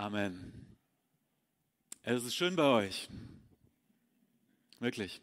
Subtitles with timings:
[0.00, 0.50] Amen.
[2.02, 3.06] Es ist schön bei euch.
[4.78, 5.20] Wirklich.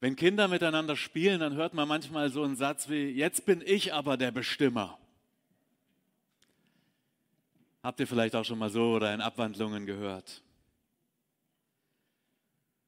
[0.00, 3.92] Wenn Kinder miteinander spielen, dann hört man manchmal so einen Satz wie, jetzt bin ich
[3.92, 4.98] aber der Bestimmer.
[7.82, 10.40] Habt ihr vielleicht auch schon mal so oder in Abwandlungen gehört?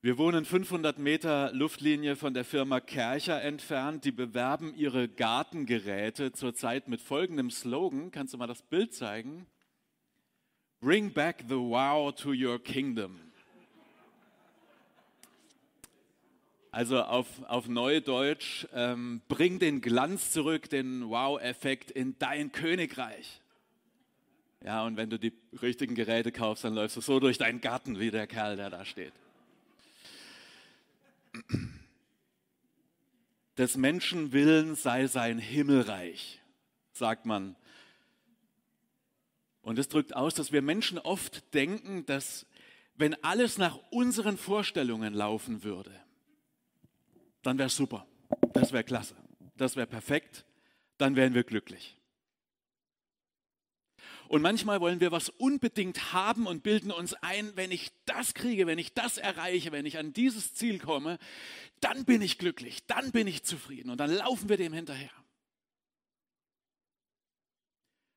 [0.05, 4.05] Wir wohnen 500 Meter Luftlinie von der Firma Kercher entfernt.
[4.05, 8.11] Die bewerben ihre Gartengeräte zurzeit mit folgendem Slogan.
[8.11, 9.47] Kannst du mal das Bild zeigen?
[10.83, 13.19] Bring back the wow to your kingdom.
[16.71, 23.41] Also auf, auf Neudeutsch, ähm, bring den Glanz zurück, den Wow-Effekt in dein Königreich.
[24.63, 27.99] Ja, und wenn du die richtigen Geräte kaufst, dann läufst du so durch deinen Garten
[27.99, 29.15] wie der Kerl, der da steht.
[33.57, 36.41] Des Menschen Willen sei sein Himmelreich,
[36.93, 37.57] sagt man.
[39.63, 42.47] Und es drückt aus, dass wir Menschen oft denken, dass
[42.97, 45.93] wenn alles nach unseren Vorstellungen laufen würde,
[47.43, 48.07] dann wäre es super,
[48.53, 49.17] das wäre klasse,
[49.57, 50.45] das wäre perfekt,
[50.99, 51.97] dann wären wir glücklich.
[54.29, 58.67] Und manchmal wollen wir was unbedingt haben und bilden uns ein, wenn ich das kriege,
[58.67, 61.19] wenn ich das erreiche, wenn ich an dieses Ziel komme,
[61.81, 65.11] dann bin ich glücklich, dann bin ich zufrieden und dann laufen wir dem hinterher.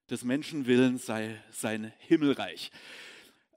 [0.10, 2.72] Des Menschen Willen sei sein Himmelreich.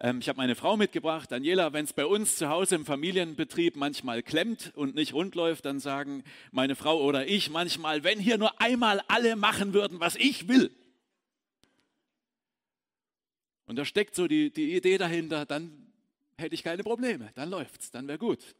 [0.00, 3.76] Ähm, ich habe meine Frau mitgebracht, Daniela, wenn es bei uns zu Hause im Familienbetrieb
[3.76, 8.38] manchmal klemmt und nicht rund läuft, dann sagen meine Frau oder ich manchmal, wenn hier
[8.38, 10.70] nur einmal alle machen würden, was ich will,
[13.70, 15.70] und da steckt so die, die Idee dahinter, dann
[16.36, 18.56] hätte ich keine Probleme, dann läuft es, dann wäre gut.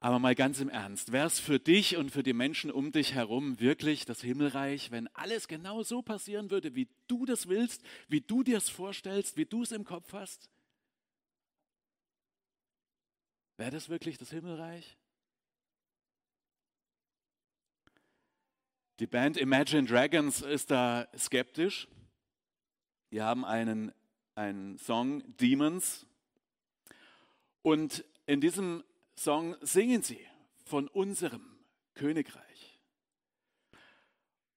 [0.00, 3.14] Aber mal ganz im Ernst, wäre es für dich und für die Menschen um dich
[3.14, 8.20] herum wirklich das Himmelreich, wenn alles genau so passieren würde, wie du das willst, wie
[8.20, 10.50] du dir es vorstellst, wie du es im Kopf hast?
[13.56, 14.96] Wäre das wirklich das Himmelreich?
[19.00, 21.88] Die Band Imagine Dragons ist da skeptisch.
[23.10, 23.94] Die haben einen,
[24.34, 26.06] einen Song Demons.
[27.62, 28.84] Und in diesem
[29.16, 30.20] Song singen sie
[30.66, 31.42] von unserem
[31.94, 32.78] Königreich.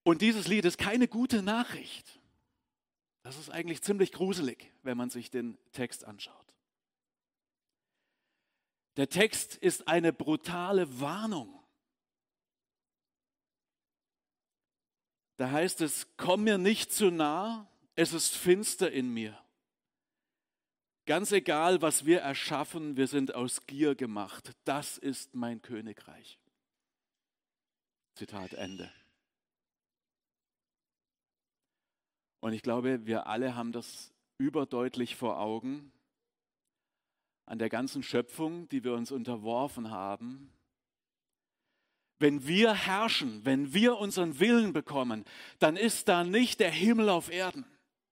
[0.04, 2.20] Und dieses Lied ist keine gute Nachricht.
[3.22, 6.54] Das ist eigentlich ziemlich gruselig, wenn man sich den Text anschaut.
[8.98, 11.63] Der Text ist eine brutale Warnung
[15.38, 19.38] Da heißt es, komm mir nicht zu nah, es ist finster in mir.
[21.06, 24.56] Ganz egal, was wir erschaffen, wir sind aus Gier gemacht.
[24.64, 26.40] Das ist mein Königreich.
[28.16, 28.92] Zitat Ende.
[32.40, 35.92] Und ich glaube, wir alle haben das überdeutlich vor Augen
[37.46, 40.54] an der ganzen Schöpfung, die wir uns unterworfen haben,
[42.24, 45.26] wenn wir herrschen, wenn wir unseren Willen bekommen,
[45.60, 47.66] dann ist da nicht der Himmel auf Erden,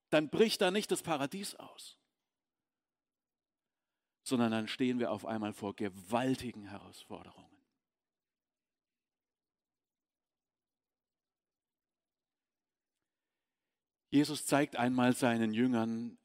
[0.09, 1.97] dann bricht da nicht das Paradies aus,
[4.21, 7.47] sondern dann stehen wir auf einmal vor gewaltigen Herausforderungen.
[14.09, 16.17] Jesus zeigt einmal seinen Jüngern,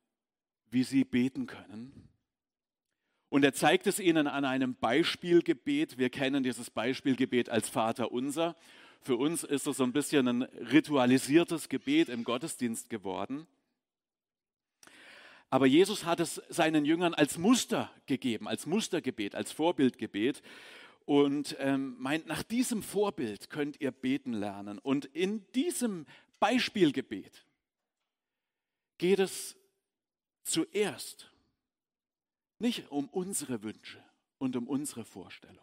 [0.71, 2.09] wie sie beten können.
[3.37, 5.99] Und er zeigt es ihnen an einem Beispielgebet.
[5.99, 8.57] Wir kennen dieses Beispielgebet als Vater unser.
[9.03, 13.47] Für uns ist es so ein bisschen ein ritualisiertes Gebet im Gottesdienst geworden.
[15.51, 20.41] Aber Jesus hat es seinen Jüngern als Muster gegeben, als Mustergebet, als Vorbildgebet
[21.05, 24.79] und ähm, meint, nach diesem Vorbild könnt ihr beten lernen.
[24.79, 26.07] Und in diesem
[26.41, 27.45] Beispielgebet
[28.97, 29.57] geht es
[30.43, 31.31] zuerst
[32.59, 34.03] nicht um unsere Wünsche
[34.39, 35.61] und um unsere Vorstellungen.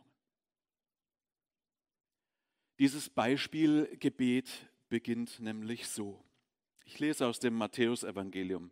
[2.80, 4.50] Dieses Beispielgebet
[4.90, 6.24] beginnt nämlich so.
[6.86, 8.72] Ich lese aus dem Matthäusevangelium,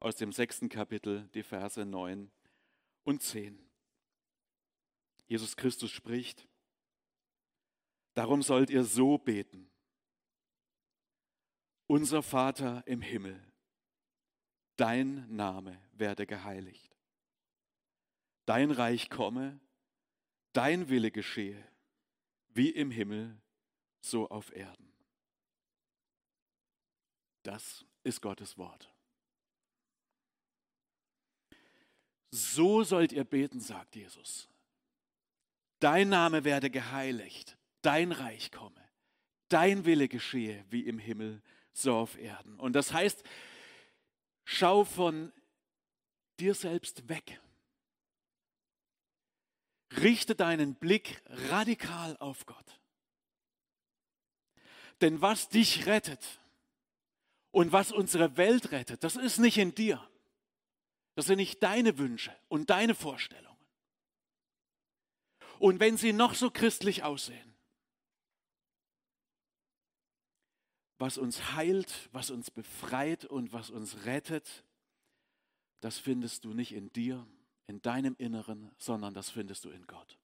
[0.00, 2.30] aus dem sechsten Kapitel, die Verse 9
[3.04, 3.58] und 10.
[5.26, 6.46] Jesus Christus spricht,
[8.14, 9.68] darum sollt ihr so beten.
[11.86, 13.40] Unser Vater im Himmel,
[14.76, 16.92] dein Name werde geheiligt
[18.46, 19.60] dein Reich komme,
[20.52, 21.62] dein Wille geschehe,
[22.50, 23.40] wie im Himmel,
[24.00, 24.92] so auf Erden.
[27.42, 28.92] Das ist Gottes Wort.
[32.30, 34.48] So sollt ihr beten, sagt Jesus.
[35.80, 38.88] Dein Name werde geheiligt, dein Reich komme,
[39.48, 41.42] dein Wille geschehe, wie im Himmel,
[41.72, 42.58] so auf Erden.
[42.60, 43.22] Und das heißt,
[44.44, 45.32] schau von
[46.38, 47.40] dir selbst weg.
[49.98, 52.80] Richte deinen Blick radikal auf Gott.
[55.00, 56.40] Denn was dich rettet
[57.50, 60.06] und was unsere Welt rettet, das ist nicht in dir.
[61.14, 63.52] Das sind nicht deine Wünsche und deine Vorstellungen.
[65.58, 67.52] Und wenn sie noch so christlich aussehen,
[70.98, 74.64] was uns heilt, was uns befreit und was uns rettet,
[75.80, 77.26] das findest du nicht in dir,
[77.72, 80.18] in deinem Inneren, sondern das findest du in Gott.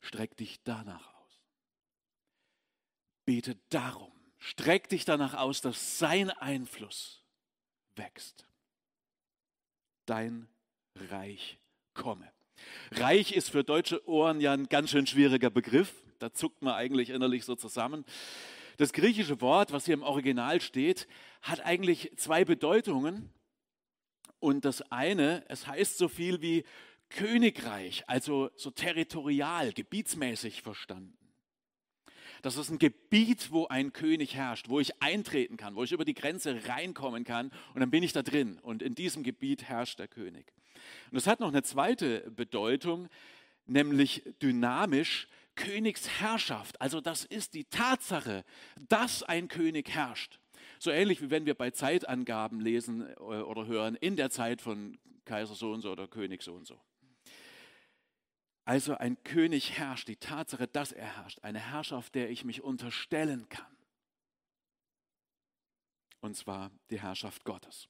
[0.00, 1.42] Streck dich danach aus.
[3.24, 4.12] Bete darum.
[4.38, 7.24] Streck dich danach aus, dass sein Einfluss
[7.96, 8.46] wächst.
[10.06, 10.48] Dein
[10.94, 11.58] Reich
[11.94, 12.32] komme.
[12.92, 15.92] Reich ist für deutsche Ohren ja ein ganz schön schwieriger Begriff.
[16.20, 18.04] Da zuckt man eigentlich innerlich so zusammen.
[18.78, 21.08] Das griechische Wort, was hier im Original steht,
[21.42, 23.28] hat eigentlich zwei Bedeutungen.
[24.38, 26.64] Und das eine, es heißt so viel wie
[27.08, 31.18] Königreich, also so territorial, gebietsmäßig verstanden.
[32.42, 36.04] Das ist ein Gebiet, wo ein König herrscht, wo ich eintreten kann, wo ich über
[36.04, 39.98] die Grenze reinkommen kann und dann bin ich da drin und in diesem Gebiet herrscht
[39.98, 40.52] der König.
[41.10, 43.08] Und das hat noch eine zweite Bedeutung,
[43.66, 45.26] nämlich dynamisch,
[45.58, 46.80] Königsherrschaft.
[46.80, 48.44] Also das ist die Tatsache,
[48.88, 50.38] dass ein König herrscht.
[50.78, 54.98] So ähnlich wie wenn wir bei Zeitangaben lesen äh, oder hören, in der Zeit von
[55.24, 56.80] Kaiser so und so oder König so und so.
[58.64, 63.48] Also ein König herrscht, die Tatsache, dass er herrscht, eine Herrschaft, der ich mich unterstellen
[63.48, 63.76] kann.
[66.20, 67.88] Und zwar die Herrschaft Gottes.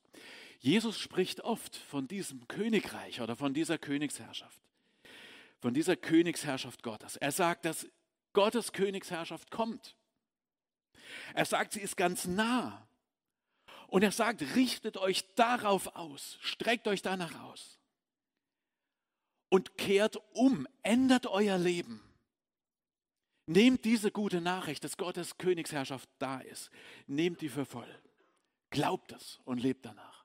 [0.58, 4.67] Jesus spricht oft von diesem Königreich oder von dieser Königsherrschaft
[5.60, 7.16] von dieser Königsherrschaft Gottes.
[7.16, 7.87] Er sagt, dass
[8.32, 9.96] Gottes Königsherrschaft kommt.
[11.34, 12.88] Er sagt, sie ist ganz nah.
[13.88, 17.78] Und er sagt, richtet euch darauf aus, streckt euch danach aus
[19.49, 22.02] und kehrt um, ändert euer Leben.
[23.46, 26.70] Nehmt diese gute Nachricht, dass Gottes Königsherrschaft da ist,
[27.06, 27.88] nehmt die für voll.
[28.69, 30.17] Glaubt es und lebt danach.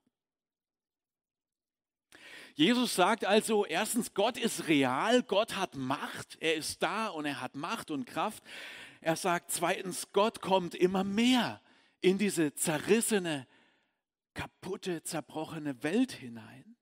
[2.56, 7.42] Jesus sagt also erstens, Gott ist real, Gott hat Macht, er ist da und er
[7.42, 8.44] hat Macht und Kraft.
[9.02, 11.62] Er sagt zweitens, Gott kommt immer mehr
[12.02, 13.48] in diese zerrissene,
[14.34, 16.76] kaputte, zerbrochene Welt hinein.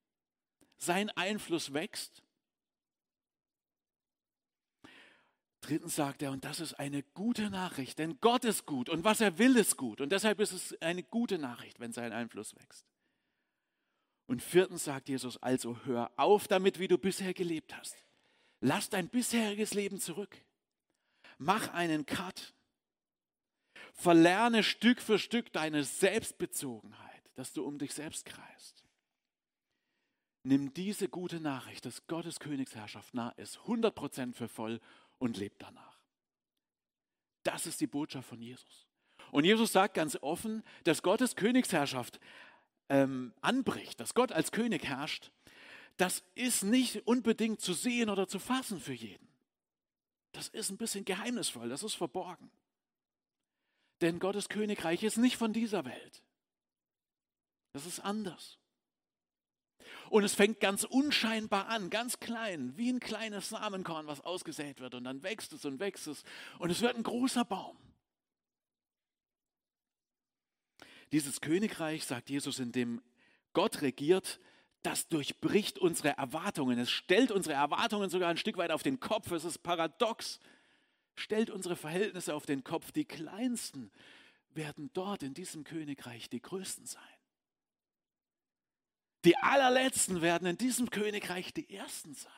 [0.78, 2.24] Sein Einfluss wächst.
[5.62, 9.22] Drittens sagt er, und das ist eine gute Nachricht, denn Gott ist gut und was
[9.22, 10.02] er will ist gut.
[10.02, 12.88] Und deshalb ist es eine gute Nachricht, wenn sein Einfluss wächst.
[14.32, 17.98] Und viertens sagt Jesus, also hör auf damit, wie du bisher gelebt hast.
[18.62, 20.38] Lass dein bisheriges Leben zurück.
[21.38, 22.54] Mach einen Cut.
[23.92, 28.86] Verlerne Stück für Stück deine Selbstbezogenheit, dass du um dich selbst kreist.
[30.44, 34.80] Nimm diese gute Nachricht, dass Gottes Königsherrschaft nah ist, 100% für voll
[35.20, 36.00] und leb danach.
[37.44, 38.88] Das ist die Botschaft von Jesus.
[39.32, 42.22] Und Jesus sagt ganz offen, dass Gottes Königsherrschaft
[42.92, 45.32] ähm, anbricht, dass Gott als König herrscht,
[45.96, 49.28] das ist nicht unbedingt zu sehen oder zu fassen für jeden.
[50.34, 52.52] Das ist ein bisschen geheimnisvoll, das ist verborgen.
[54.02, 56.24] Denn Gottes Königreich ist nicht von dieser Welt.
[57.74, 58.58] Das ist anders.
[60.10, 64.96] Und es fängt ganz unscheinbar an, ganz klein, wie ein kleines Samenkorn, was ausgesät wird.
[64.96, 66.24] Und dann wächst es und wächst es.
[66.60, 67.78] Und es wird ein großer Baum.
[71.12, 73.02] Dieses Königreich, sagt Jesus, in dem
[73.54, 74.40] Gott regiert,
[74.84, 76.80] das durchbricht unsere Erwartungen.
[76.80, 79.32] Es stellt unsere Erwartungen sogar ein Stück weit auf den Kopf.
[79.32, 80.40] Es ist paradox.
[81.16, 82.92] Stellt unsere Verhältnisse auf den Kopf.
[82.92, 83.92] Die Kleinsten
[84.54, 87.04] werden dort in diesem Königreich die Größten sein.
[89.24, 92.32] Die allerletzten werden in diesem Königreich die Ersten sein.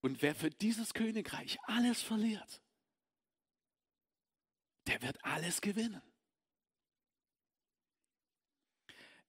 [0.00, 2.62] Und wer für dieses Königreich alles verliert,
[4.86, 6.02] der wird alles gewinnen.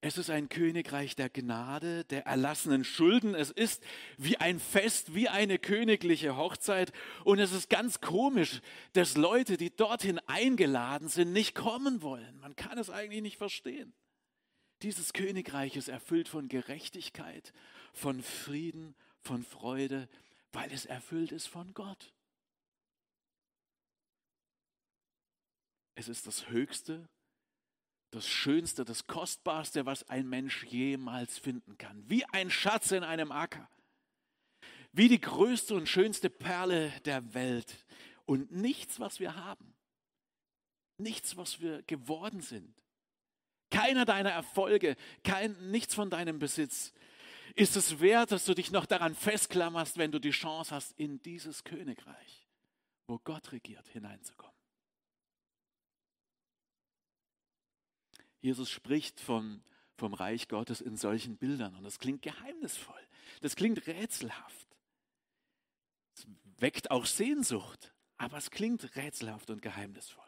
[0.03, 3.35] Es ist ein Königreich der Gnade, der erlassenen Schulden.
[3.35, 3.83] Es ist
[4.17, 6.91] wie ein Fest, wie eine königliche Hochzeit.
[7.23, 8.61] Und es ist ganz komisch,
[8.93, 12.39] dass Leute, die dorthin eingeladen sind, nicht kommen wollen.
[12.39, 13.93] Man kann es eigentlich nicht verstehen.
[14.81, 17.53] Dieses Königreich ist erfüllt von Gerechtigkeit,
[17.93, 20.09] von Frieden, von Freude,
[20.51, 22.11] weil es erfüllt ist von Gott.
[25.95, 27.07] Es ist das höchste,
[28.11, 32.03] das Schönste, das Kostbarste, was ein Mensch jemals finden kann.
[32.09, 33.69] Wie ein Schatz in einem Acker.
[34.91, 37.85] Wie die größte und schönste Perle der Welt.
[38.25, 39.73] Und nichts, was wir haben.
[40.97, 42.73] Nichts, was wir geworden sind.
[43.69, 46.93] Keiner deiner Erfolge, kein, nichts von deinem Besitz
[47.55, 51.21] ist es wert, dass du dich noch daran festklammerst, wenn du die Chance hast, in
[51.21, 52.47] dieses Königreich,
[53.07, 54.60] wo Gott regiert, hineinzukommen.
[58.41, 59.63] Jesus spricht vom,
[59.95, 63.01] vom Reich Gottes in solchen Bildern und das klingt geheimnisvoll,
[63.41, 64.67] das klingt rätselhaft.
[66.15, 70.23] Es weckt auch Sehnsucht, aber es klingt rätselhaft und geheimnisvoll.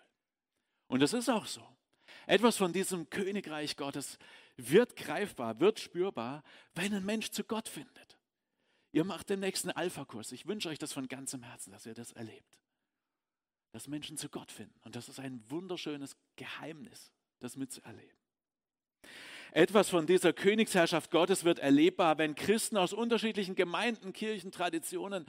[0.87, 1.65] Und das ist auch so.
[2.27, 4.17] Etwas von diesem Königreich Gottes
[4.57, 6.43] wird greifbar, wird spürbar,
[6.75, 8.17] wenn ein Mensch zu Gott findet.
[8.91, 10.31] Ihr macht den nächsten Alpha-Kurs.
[10.31, 12.59] Ich wünsche euch das von ganzem Herzen, dass ihr das erlebt.
[13.71, 14.79] Dass Menschen zu Gott finden.
[14.83, 17.11] Und das ist ein wunderschönes Geheimnis,
[17.43, 18.17] das mitzuerleben.
[19.51, 25.27] Etwas von dieser Königsherrschaft Gottes wird erlebbar, wenn Christen aus unterschiedlichen Gemeinden, Kirchen, Traditionen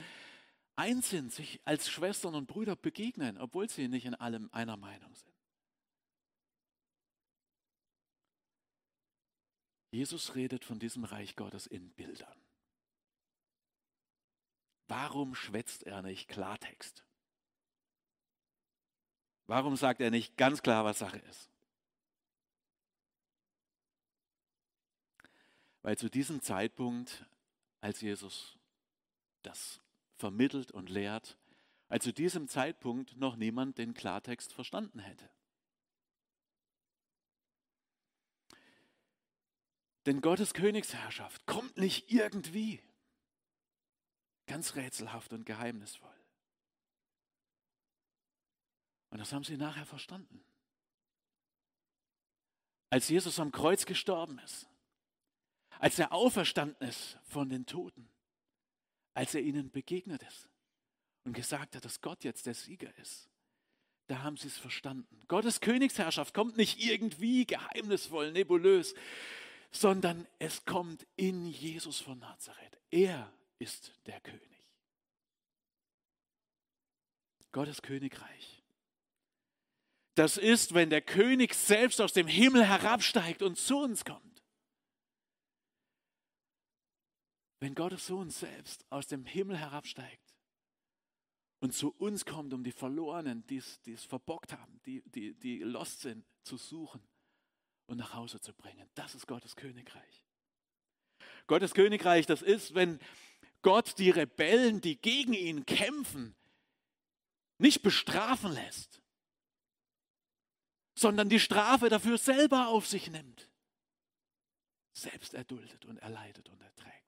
[0.75, 5.13] eins sind, sich als Schwestern und Brüder begegnen, obwohl sie nicht in allem einer Meinung
[5.13, 5.31] sind.
[9.91, 12.37] Jesus redet von diesem Reich Gottes in Bildern.
[14.87, 17.05] Warum schwätzt er nicht Klartext?
[19.47, 21.54] Warum sagt er nicht ganz klar, was Sache ist?
[25.85, 27.27] Weil zu diesem Zeitpunkt,
[27.79, 28.57] als Jesus
[29.43, 29.79] das
[30.17, 31.37] vermittelt und lehrt,
[31.89, 35.29] als zu diesem Zeitpunkt noch niemand den Klartext verstanden hätte.
[40.07, 42.81] Denn Gottes Königsherrschaft kommt nicht irgendwie.
[44.47, 46.19] Ganz rätselhaft und geheimnisvoll.
[49.11, 50.43] Und das haben sie nachher verstanden.
[52.89, 54.67] Als Jesus am Kreuz gestorben ist,
[55.85, 58.09] als er auferstanden ist von den Toten,
[59.13, 60.49] als er ihnen begegnet ist
[61.25, 63.29] und gesagt hat, dass Gott jetzt der Sieger ist,
[64.07, 65.21] da haben sie es verstanden.
[65.27, 68.95] Gottes Königsherrschaft kommt nicht irgendwie geheimnisvoll, nebulös,
[69.69, 72.79] sondern es kommt in Jesus von Nazareth.
[72.89, 74.63] Er ist der König.
[77.51, 78.63] Gottes Königreich.
[80.15, 84.34] Das ist, wenn der König selbst aus dem Himmel herabsteigt und zu uns kommt.
[87.65, 90.35] Wenn Gottes Sohn selbst aus dem Himmel herabsteigt
[91.61, 96.01] und zu uns kommt, um die Verlorenen, die es verbockt haben, die, die, die lost
[96.01, 97.01] sind, zu suchen
[97.87, 98.87] und nach Hause zu bringen.
[98.93, 100.23] Das ist Gottes Königreich.
[101.47, 102.99] Gottes Königreich, das ist, wenn
[103.63, 106.35] Gott die Rebellen, die gegen ihn kämpfen,
[107.57, 109.01] nicht bestrafen lässt,
[110.93, 113.49] sondern die Strafe dafür selber auf sich nimmt,
[114.93, 117.04] selbst erduldet und erleidet und erträgt.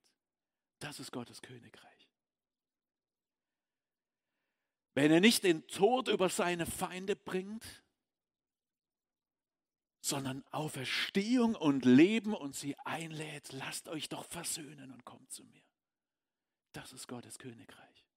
[0.79, 2.07] Das ist Gottes Königreich.
[4.93, 7.84] Wenn er nicht den Tod über seine Feinde bringt,
[10.01, 15.62] sondern Auferstehung und Leben und sie einlädt, lasst euch doch versöhnen und kommt zu mir.
[16.72, 18.07] Das ist Gottes Königreich.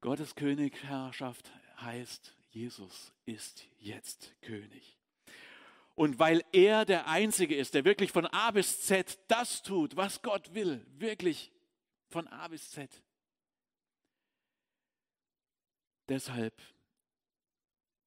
[0.00, 1.50] Gottes Königherrschaft
[1.80, 4.95] heißt, Jesus ist jetzt König.
[5.96, 10.20] Und weil er der Einzige ist, der wirklich von A bis Z das tut, was
[10.20, 11.50] Gott will, wirklich
[12.10, 12.90] von A bis Z.
[16.08, 16.54] Deshalb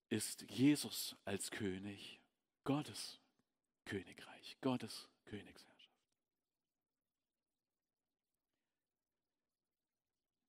[0.09, 2.19] ist Jesus als König
[2.63, 3.19] Gottes
[3.85, 5.89] Königreich, Gottes Königsherrschaft.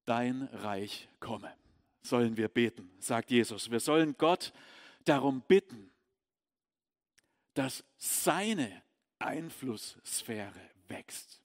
[0.04, 1.54] Dein Reich komme,
[2.02, 3.70] sollen wir beten, sagt Jesus.
[3.70, 4.52] Wir sollen Gott
[5.04, 5.89] darum bitten,
[7.60, 8.82] dass seine
[9.18, 11.42] Einflusssphäre wächst.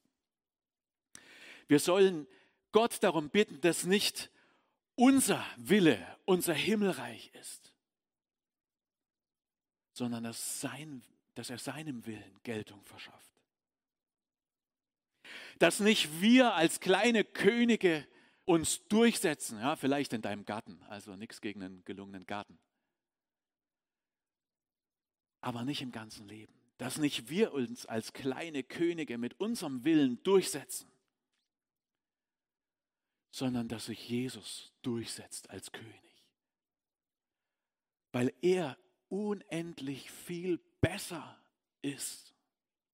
[1.68, 2.26] Wir sollen
[2.72, 4.30] Gott darum bitten, dass nicht
[4.94, 7.74] unser Wille unser Himmelreich ist,
[9.92, 11.02] sondern dass, sein,
[11.34, 13.42] dass er seinem Willen Geltung verschafft.
[15.58, 18.08] Dass nicht wir als kleine Könige
[18.46, 22.58] uns durchsetzen, ja, vielleicht in deinem Garten, also nichts gegen einen gelungenen Garten,
[25.46, 26.52] aber nicht im ganzen Leben.
[26.76, 30.90] Dass nicht wir uns als kleine Könige mit unserem Willen durchsetzen,
[33.30, 36.26] sondern dass sich Jesus durchsetzt als König.
[38.10, 38.76] Weil er
[39.08, 41.40] unendlich viel besser
[41.80, 42.34] ist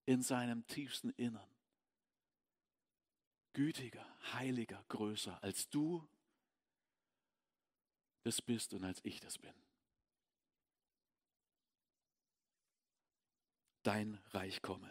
[0.05, 1.49] in seinem tiefsten Innern.
[3.55, 6.07] Gütiger, heiliger, größer, als du
[8.25, 9.55] das bist und als ich das bin.
[13.83, 14.89] Dein Reich komme.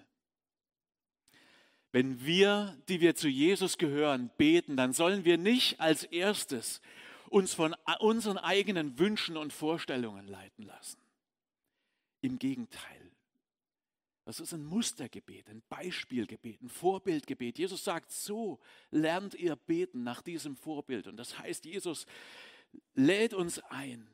[1.92, 6.82] Wenn wir, die wir zu Jesus gehören, beten, dann sollen wir nicht als erstes
[7.30, 11.00] uns von unseren eigenen Wünschen und Vorstellungen leiten lassen.
[12.22, 13.12] Im Gegenteil.
[14.26, 17.58] Das ist ein Mustergebet, ein Beispielgebet, ein Vorbildgebet.
[17.58, 18.60] Jesus sagt, so
[18.92, 21.08] lernt ihr beten nach diesem Vorbild.
[21.08, 22.06] Und das heißt, Jesus
[22.94, 24.08] lädt uns ein,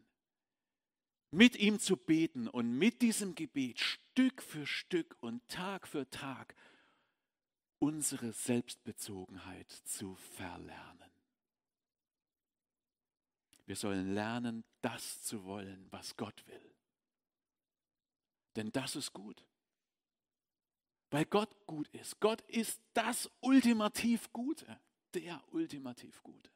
[1.31, 6.55] mit ihm zu beten und mit diesem Gebet Stück für Stück und Tag für Tag
[7.79, 11.11] unsere Selbstbezogenheit zu verlernen.
[13.65, 16.73] Wir sollen lernen, das zu wollen, was Gott will.
[18.55, 19.43] Denn das ist gut.
[21.11, 22.19] Weil Gott gut ist.
[22.19, 24.79] Gott ist das ultimativ Gute,
[25.13, 26.49] der ultimativ Gute.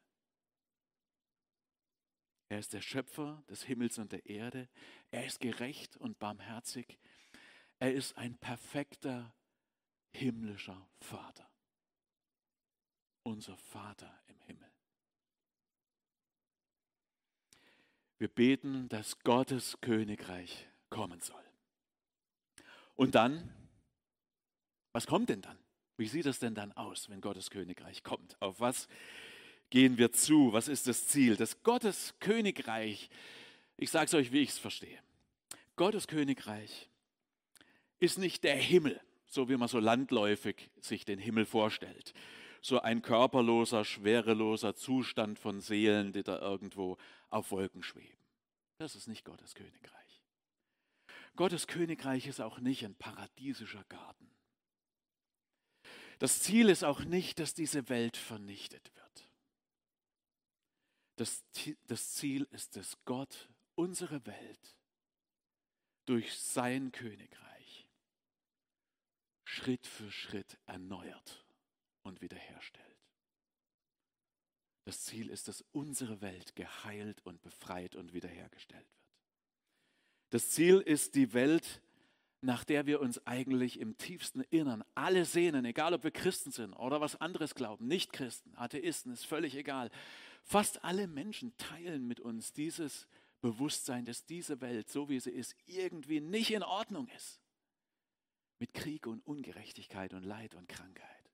[2.51, 4.67] Er ist der Schöpfer des Himmels und der Erde.
[5.09, 6.99] Er ist gerecht und barmherzig.
[7.79, 9.33] Er ist ein perfekter
[10.11, 11.49] himmlischer Vater.
[13.23, 14.69] Unser Vater im Himmel.
[18.17, 21.45] Wir beten, dass Gottes Königreich kommen soll.
[22.95, 23.55] Und dann,
[24.91, 25.57] was kommt denn dann?
[25.95, 28.41] Wie sieht es denn dann aus, wenn Gottes Königreich kommt?
[28.41, 28.89] Auf was
[29.71, 30.53] gehen wir zu?
[30.53, 31.35] Was ist das Ziel?
[31.35, 33.09] Das Gottes Königreich,
[33.77, 34.99] ich sage es euch, wie ich es verstehe.
[35.75, 36.89] Gottes Königreich
[37.99, 42.13] ist nicht der Himmel, so wie man so landläufig sich den Himmel vorstellt.
[42.61, 46.97] So ein körperloser, schwereloser Zustand von Seelen, die da irgendwo
[47.29, 48.19] auf Wolken schweben.
[48.77, 50.21] Das ist nicht Gottes Königreich.
[51.35, 54.29] Gottes Königreich ist auch nicht ein paradiesischer Garten.
[56.19, 59.00] Das Ziel ist auch nicht, dass diese Welt vernichtet wird.
[61.21, 61.43] Das,
[61.85, 64.75] das Ziel ist, dass Gott unsere Welt
[66.07, 67.87] durch sein Königreich
[69.43, 71.45] Schritt für Schritt erneuert
[72.01, 72.97] und wiederherstellt.
[74.85, 79.13] Das Ziel ist, dass unsere Welt geheilt und befreit und wiederhergestellt wird.
[80.31, 81.83] Das Ziel ist die Welt,
[82.41, 86.73] nach der wir uns eigentlich im tiefsten Innern alle sehnen, egal ob wir Christen sind
[86.73, 89.91] oder was anderes glauben, nicht Christen, Atheisten, ist völlig egal.
[90.43, 93.07] Fast alle Menschen teilen mit uns dieses
[93.41, 97.41] Bewusstsein, dass diese Welt, so wie sie ist, irgendwie nicht in Ordnung ist.
[98.59, 101.31] Mit Krieg und Ungerechtigkeit und Leid und Krankheit.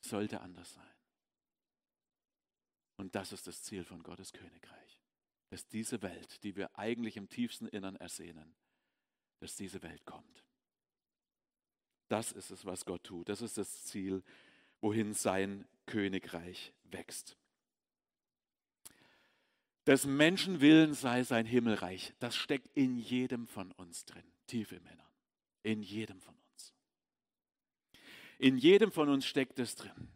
[0.00, 0.94] Sollte anders sein.
[2.96, 5.00] Und das ist das Ziel von Gottes Königreich.
[5.50, 8.54] Dass diese Welt, die wir eigentlich im tiefsten Innern ersehnen,
[9.40, 10.44] dass diese Welt kommt.
[12.08, 13.28] Das ist es, was Gott tut.
[13.28, 14.22] Das ist das Ziel,
[14.80, 17.36] wohin sein Königreich wächst.
[19.86, 22.14] Des Menschen Willen sei sein Himmelreich.
[22.20, 25.10] Das steckt in jedem von uns drin, tief im Innern.
[25.62, 26.74] In jedem von uns.
[28.38, 30.08] In jedem von uns steckt es drin.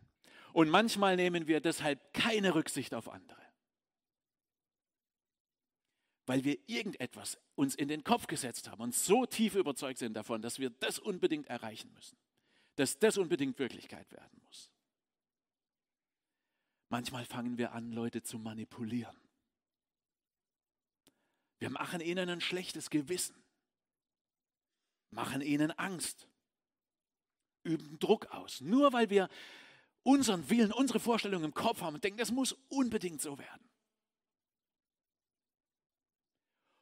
[0.53, 3.43] Und manchmal nehmen wir deshalb keine Rücksicht auf andere.
[6.27, 10.43] Weil wir irgendetwas uns in den Kopf gesetzt haben und so tief überzeugt sind davon,
[10.43, 12.17] dass wir das unbedingt erreichen müssen.
[12.77, 14.71] Dass das unbedingt Wirklichkeit werden muss.
[16.89, 19.17] Manchmal fangen wir an, Leute zu manipulieren.
[21.59, 23.37] Wir machen ihnen ein schlechtes Gewissen,
[25.11, 26.29] machen ihnen Angst,
[27.62, 29.29] üben Druck aus, nur weil wir
[30.03, 33.69] unseren Willen, unsere Vorstellung im Kopf haben und denken, das muss unbedingt so werden.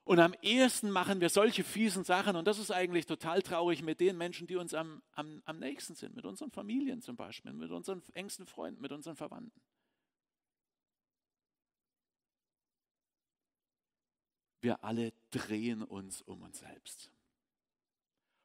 [0.05, 4.01] Und am ehesten machen wir solche fiesen Sachen, und das ist eigentlich total traurig mit
[4.01, 7.71] den Menschen, die uns am, am, am nächsten sind, mit unseren Familien zum Beispiel, mit
[7.71, 9.63] unseren engsten Freunden, mit unseren Verwandten.
[14.65, 17.13] Wir alle drehen uns um uns selbst.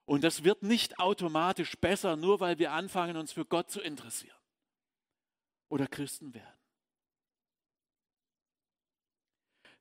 [0.06, 4.38] Und das wird nicht automatisch besser, nur weil wir anfangen, uns für Gott zu interessieren
[5.70, 6.60] oder Christen werden.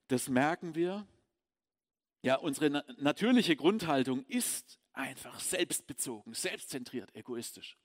[0.08, 1.06] Das merken wir.
[2.22, 7.78] Ja, unsere natürliche Grundhaltung ist einfach selbstbezogen, selbstzentriert, egoistisch.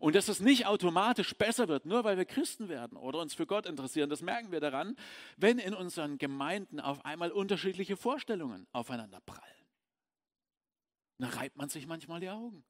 [0.00, 3.46] Und dass es nicht automatisch besser wird, nur weil wir Christen werden oder uns für
[3.46, 4.96] Gott interessieren, das merken wir daran,
[5.36, 9.42] wenn in unseren Gemeinden auf einmal unterschiedliche Vorstellungen aufeinander prallen.
[11.18, 12.64] Da reibt man sich manchmal die Augen.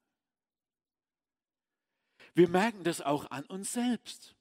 [2.34, 4.34] Wir merken das auch an uns selbst.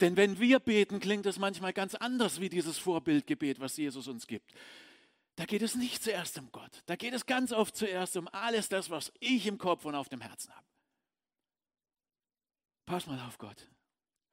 [0.00, 4.26] Denn wenn wir beten, klingt es manchmal ganz anders wie dieses Vorbildgebet, was Jesus uns
[4.26, 4.52] gibt.
[5.36, 6.82] Da geht es nicht zuerst um Gott.
[6.86, 10.08] Da geht es ganz oft zuerst um alles das, was ich im Kopf und auf
[10.08, 10.69] dem Herzen habe.
[12.90, 13.68] Pass mal auf Gott.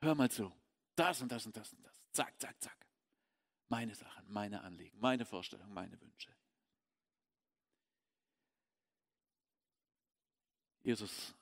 [0.02, 0.52] Hör mal zu.
[0.96, 1.94] Das und das und das und das.
[2.12, 2.88] Zack, zack, zack.
[3.68, 6.36] Meine Sachen, meine Anliegen, meine Vorstellungen, meine Wünsche.
[10.82, 11.36] Jesus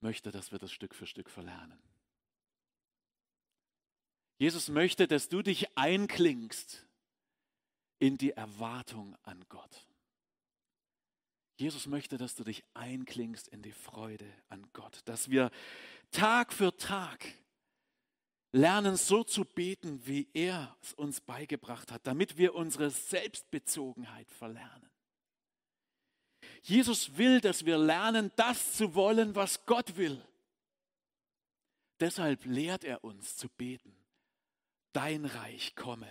[0.00, 1.80] möchte, dass wir das Stück für Stück verlernen.
[4.36, 6.84] Jesus möchte, dass du dich einklingst
[8.00, 9.86] in die Erwartung an Gott.
[11.56, 15.52] Jesus möchte, dass du dich einklingst in die Freude an Gott, dass wir
[16.14, 17.26] Tag für Tag
[18.52, 24.90] lernen, so zu beten, wie er es uns beigebracht hat, damit wir unsere Selbstbezogenheit verlernen.
[26.62, 30.22] Jesus will, dass wir lernen, das zu wollen, was Gott will.
[32.00, 33.94] Deshalb lehrt er uns zu beten.
[34.92, 36.08] Dein Reich komme,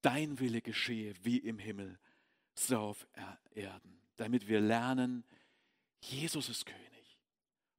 [0.00, 1.98] dein Wille geschehe wie im Himmel,
[2.54, 3.06] so auf
[3.54, 5.24] Erden damit wir lernen,
[6.00, 6.80] Jesus ist König.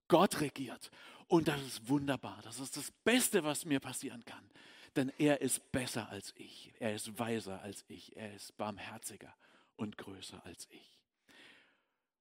[0.07, 0.91] Gott regiert.
[1.27, 2.39] Und das ist wunderbar.
[2.43, 4.49] Das ist das Beste, was mir passieren kann.
[4.95, 6.73] Denn er ist besser als ich.
[6.79, 8.15] Er ist weiser als ich.
[8.15, 9.35] Er ist barmherziger
[9.75, 10.99] und größer als ich.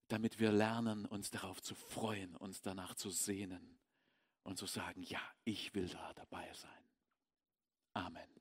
[0.09, 3.79] Damit wir lernen, uns darauf zu freuen, uns danach zu sehnen
[4.43, 6.71] und zu sagen, ja, ich will da dabei sein.
[7.95, 8.32] Amen.